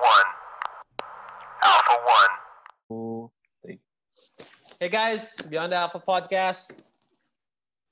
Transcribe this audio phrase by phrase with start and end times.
[0.00, 0.28] One.
[1.62, 2.34] Alpha One.
[2.90, 3.30] Oh,
[3.64, 3.80] thank-
[4.80, 6.76] Hey guys, Beyond the Alpha Podcast.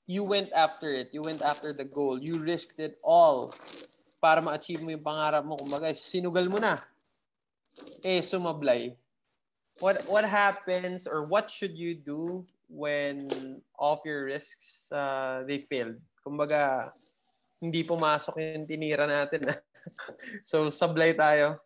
[0.05, 1.09] You went after it.
[1.11, 2.21] You went after the goal.
[2.21, 3.49] You risked it all
[4.21, 5.57] para ma-achieve mo yung pangarap mo.
[5.57, 6.77] Kumbaga, sinugal mo na.
[8.05, 8.93] Eh, sumablay.
[9.81, 13.27] What what happens or what should you do when
[13.75, 15.99] all of your risks uh, they failed?
[16.21, 16.87] Kumbaga,
[17.59, 19.51] hindi pumasok yung tinira natin.
[20.49, 21.59] so, sablay tayo.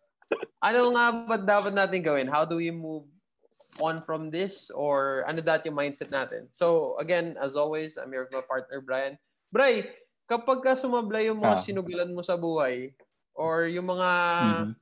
[0.60, 2.28] Ano nga ba dapat natin gawin?
[2.28, 3.08] How do we move
[3.80, 6.48] on from this or ano dati yung mindset natin.
[6.52, 9.16] So again, as always, I'm your partner Brian.
[9.52, 9.88] Bray,
[10.26, 11.62] kapag ka sumablay yung mga Ah.
[11.62, 12.92] sinugulan mo sa buhay
[13.34, 14.10] or yung mga
[14.42, 14.72] Mhm.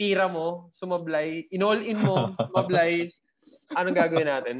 [0.00, 3.12] tira mo, sumablay, in-all in mo, sumablay,
[3.76, 4.56] anong gagawin natin?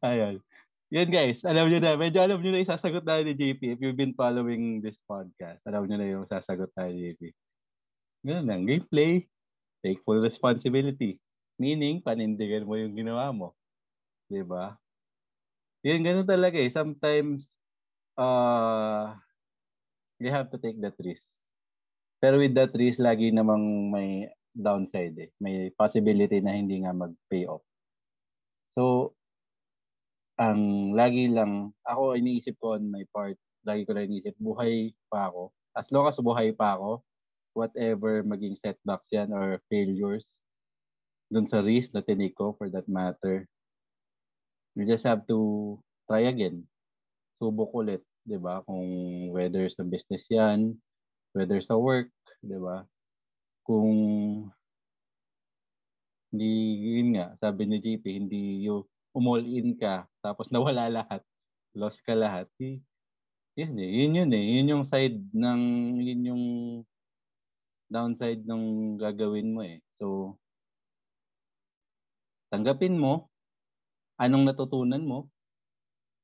[0.00, 0.40] Ayun.
[0.90, 3.78] Yan guys, alam nyo na, medyo alam nyo na yung sasagot tayo ni JP if
[3.78, 5.62] you've been following this podcast.
[5.62, 7.30] Alam nyo na yung sasagot tayo ni JP.
[8.20, 9.24] Ganun lang, gameplay,
[9.80, 11.16] take full responsibility.
[11.56, 13.56] Meaning, panindigan mo yung ginawa mo.
[14.30, 14.76] Ba?
[15.82, 16.70] Yan, ganun talaga eh.
[16.70, 17.56] Sometimes,
[18.20, 19.16] uh,
[20.20, 21.26] you have to take that risk.
[22.20, 25.30] Pero with that risk, lagi namang may downside eh.
[25.40, 27.64] May possibility na hindi nga mag-pay off.
[28.76, 29.16] So,
[30.36, 35.32] ang lagi lang, ako iniisip ko on my part, lagi ko lang iniisip, buhay pa
[35.32, 35.52] ako.
[35.72, 37.04] As long as buhay pa ako,
[37.60, 40.40] whatever maging setbacks yan or failures,
[41.28, 43.44] dun sa risk na tinake ko for that matter,
[44.72, 45.76] you just have to
[46.08, 46.64] try again.
[47.36, 48.64] Subok ulit, di ba?
[48.64, 48.88] Kung
[49.36, 50.74] whether sa business yan,
[51.36, 52.08] whether sa work,
[52.40, 52.88] di ba?
[53.68, 53.92] Kung
[56.30, 56.52] hindi,
[56.98, 61.22] yun nga, sabi ni JP, hindi yung umall in ka, tapos nawala lahat,
[61.74, 65.62] lost ka lahat, yun eh, yun yun eh, yun yung side ng,
[65.98, 66.44] yun yung
[67.90, 69.82] downside ng gagawin mo eh.
[69.98, 70.38] So,
[72.54, 73.28] tanggapin mo,
[74.22, 75.26] anong natutunan mo,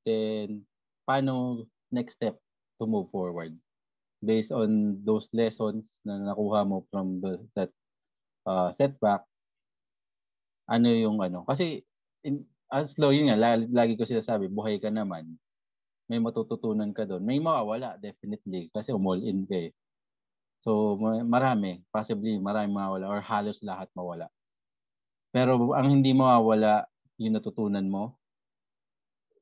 [0.06, 0.62] then,
[1.02, 2.38] paano next step
[2.78, 3.54] to move forward
[4.22, 7.70] based on those lessons na nakuha mo from the, that
[8.46, 9.26] uh, setback,
[10.70, 11.42] ano yung ano.
[11.46, 11.82] Kasi,
[12.26, 15.38] in, as low, yun nga, lagi, lagi ko sinasabi, buhay ka naman,
[16.10, 17.22] may matututunan ka doon.
[17.22, 19.72] May mawawala, definitely, kasi umall in ka eh.
[20.64, 24.28] So, ma- marami, possibly marami mawawala or halos lahat mawala.
[25.34, 26.88] Pero ang hindi mawawala,
[27.20, 28.16] yung natutunan mo,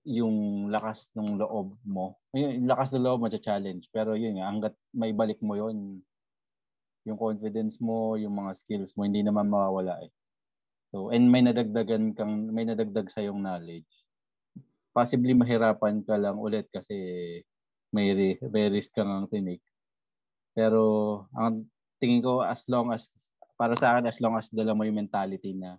[0.05, 2.21] yung lakas ng loob mo.
[2.37, 6.05] Yung lakas ng loob mo challenge Pero yun nga, hanggat may balik mo yun,
[7.05, 10.13] yung confidence mo, yung mga skills mo, hindi naman mawawala eh.
[10.93, 13.89] So, and may nadagdagan kang, may nadagdag sa yung knowledge.
[14.95, 16.95] Possibly mahirapan ka lang ulit kasi
[17.91, 19.61] may, may risk kang ang tinik.
[20.55, 20.83] Pero,
[21.35, 21.67] ang
[21.99, 23.11] tingin ko, as long as,
[23.59, 25.77] para sa akin, as long as dala mo yung mentality na,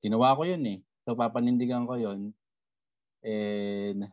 [0.00, 0.78] ginawa ko yun eh.
[1.02, 2.30] So, papanindigan ko yun.
[3.26, 4.06] And,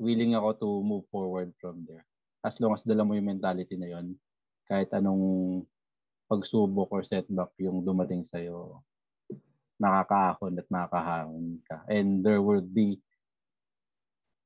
[0.00, 2.08] willing ako to move forward from there.
[2.42, 4.16] As long as dala mo yung mentality na yun,
[4.66, 5.62] kahit anong
[6.28, 8.80] pagsubok or setback yung dumating sa'yo,
[9.76, 11.84] makakaahon at makakahangon ka.
[11.88, 13.00] And there will be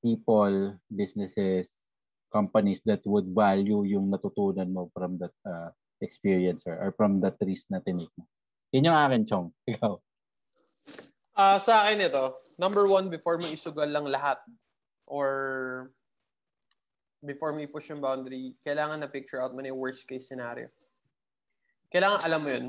[0.02, 1.87] people, businesses,
[2.28, 7.36] companies that would value yung natutunan mo from that uh, experience or, or from that
[7.42, 8.24] risk na tinik mo.
[8.72, 9.48] Yun yung akin, Chong.
[9.72, 9.94] Ikaw.
[11.38, 14.42] Ah, sa akin ito, number one, before mo isugal lang lahat
[15.06, 15.88] or
[17.22, 20.66] before mo i-push yung boundary, kailangan na picture out mo na yung worst case scenario.
[21.94, 22.66] Kailangan alam mo yun.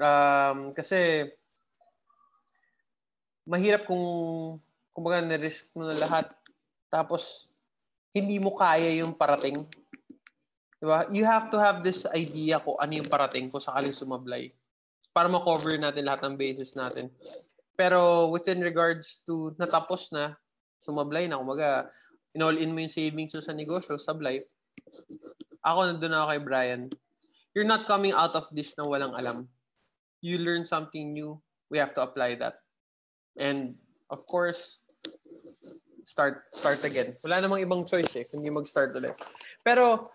[0.00, 1.30] Um, kasi
[3.46, 4.04] mahirap kung
[4.96, 6.32] kumbaga na-risk mo na lahat
[6.88, 7.46] tapos
[8.14, 9.58] hindi mo kaya yung parating.
[10.78, 11.10] Diba?
[11.10, 14.54] You have to have this idea kung ano yung parating kung sakaling sumablay
[15.10, 17.10] para ma-cover natin lahat ng bases natin.
[17.74, 20.38] Pero within regards to natapos na,
[20.78, 21.90] sumablay na, kumaga,
[22.38, 24.38] in-all in mo yung savings mo sa negosyo, sablay.
[25.66, 26.82] Ako, nandun ako kay Brian.
[27.54, 29.46] You're not coming out of this na walang alam.
[30.22, 31.38] You learn something new.
[31.70, 32.62] We have to apply that.
[33.38, 33.78] And,
[34.10, 34.82] of course,
[36.04, 37.16] start start again.
[37.24, 39.16] Wala namang ibang choice eh, kundi mag-start ulit.
[39.64, 40.08] Pero,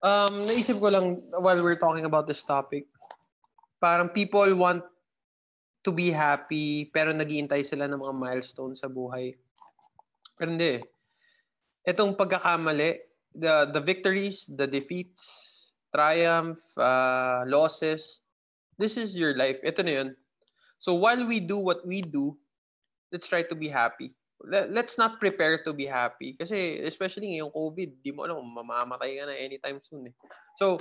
[0.00, 2.88] um, naisip ko lang while we're talking about this topic,
[3.78, 4.82] parang people want
[5.84, 9.36] to be happy, pero nagiintay sila ng mga milestones sa buhay.
[10.34, 10.80] Pero hindi.
[11.84, 13.04] Itong pagkakamali,
[13.36, 15.20] the, the victories, the defeats,
[15.92, 18.24] triumph, uh, losses,
[18.80, 19.60] this is your life.
[19.60, 20.08] Ito na yun.
[20.80, 22.36] So while we do what we do,
[23.12, 24.16] let's try to be happy.
[24.48, 26.34] Let, let's not prepare to be happy.
[26.34, 30.14] Kasi especially ngayong COVID, di mo alam mamamatay ka na anytime soon eh.
[30.56, 30.78] So,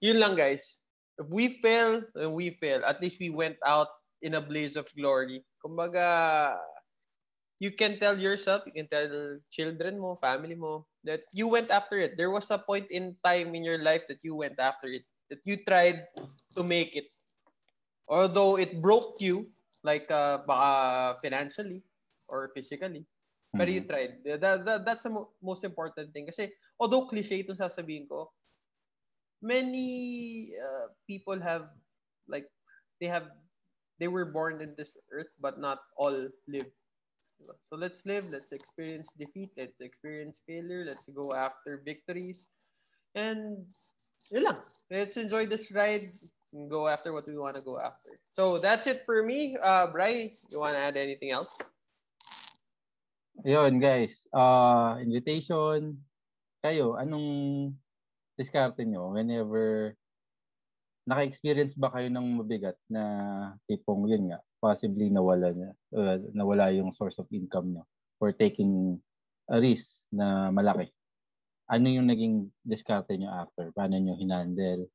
[0.00, 0.80] yun lang guys.
[1.18, 2.82] If we fail, then we fail.
[2.82, 3.88] At least we went out
[4.22, 5.46] in a blaze of glory.
[5.62, 6.58] Kumbaga,
[7.60, 9.06] you can tell yourself, you can tell
[9.50, 12.16] children mo, family mo, that you went after it.
[12.16, 15.38] There was a point in time in your life that you went after it, that
[15.44, 16.02] you tried
[16.56, 17.14] to make it.
[18.08, 19.46] Although it broke you,
[19.84, 21.84] like uh, baka financially
[22.28, 23.58] or physically, mm-hmm.
[23.58, 24.20] but you tried.
[24.24, 26.26] That, that, that's the mo- most important thing.
[26.26, 28.32] Kasi although cliche itong sasabihin ko,
[29.44, 31.68] many uh, people have
[32.26, 32.48] like
[33.00, 33.28] they have
[34.00, 36.16] they were born in this earth but not all
[36.48, 36.70] live
[37.44, 42.48] so let's live let's experience defeat let's experience failure let's go after victories
[43.14, 43.68] and
[44.32, 44.58] yun lang.
[44.90, 46.08] let's enjoy this ride
[46.56, 49.86] and go after what we want to go after so that's it for me uh
[49.92, 51.60] Bry you want to add anything else
[53.44, 56.00] Yun guys, uh, invitation,
[56.64, 57.28] kayo, anong
[58.40, 59.92] diskarte nyo whenever
[61.04, 63.04] naka-experience ba kayo ng mabigat na
[63.68, 67.84] tipong yun nga, possibly nawala na, uh, nawala yung source of income nyo
[68.16, 68.96] for taking
[69.52, 70.88] a risk na malaki?
[71.68, 73.68] Ano yung naging diskarte nyo after?
[73.76, 74.88] Paano nyo hinandle?